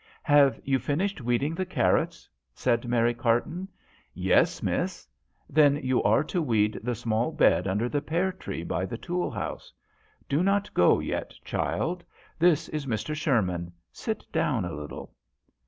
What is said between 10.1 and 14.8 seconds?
Do not go yet, child. This is Mr. Sherman. Sit down a